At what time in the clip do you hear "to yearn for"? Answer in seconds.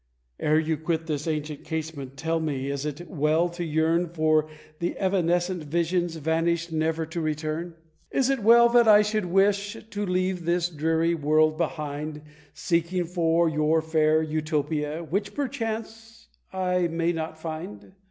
3.49-4.49